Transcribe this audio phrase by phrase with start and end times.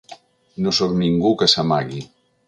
[0.67, 2.01] No sóc ningú que s’amagui.